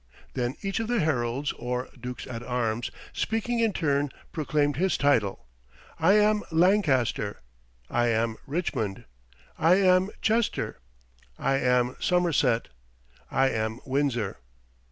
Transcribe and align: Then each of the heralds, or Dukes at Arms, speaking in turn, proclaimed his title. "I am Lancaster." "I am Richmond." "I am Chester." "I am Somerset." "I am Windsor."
Then 0.33 0.55
each 0.63 0.79
of 0.79 0.87
the 0.87 0.99
heralds, 0.99 1.51
or 1.51 1.87
Dukes 1.99 2.25
at 2.25 2.41
Arms, 2.41 2.89
speaking 3.13 3.59
in 3.59 3.71
turn, 3.71 4.09
proclaimed 4.31 4.77
his 4.77 4.97
title. 4.97 5.45
"I 5.99 6.13
am 6.13 6.41
Lancaster." 6.49 7.39
"I 7.87 8.07
am 8.07 8.37
Richmond." 8.47 9.05
"I 9.59 9.75
am 9.75 10.09
Chester." 10.19 10.79
"I 11.37 11.59
am 11.59 11.95
Somerset." 11.99 12.69
"I 13.29 13.49
am 13.49 13.79
Windsor." 13.85 14.37